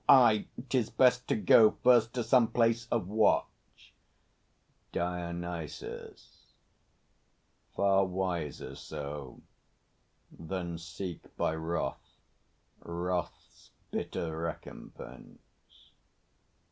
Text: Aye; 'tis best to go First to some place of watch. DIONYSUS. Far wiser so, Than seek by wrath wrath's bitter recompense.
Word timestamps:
Aye; 0.09 0.45
'tis 0.67 0.89
best 0.89 1.27
to 1.27 1.35
go 1.35 1.77
First 1.83 2.11
to 2.15 2.23
some 2.23 2.47
place 2.47 2.87
of 2.89 3.07
watch. 3.07 3.93
DIONYSUS. 4.93 6.55
Far 7.75 8.05
wiser 8.05 8.73
so, 8.73 9.41
Than 10.31 10.79
seek 10.79 11.37
by 11.37 11.53
wrath 11.53 12.17
wrath's 12.79 13.69
bitter 13.91 14.35
recompense. 14.39 15.37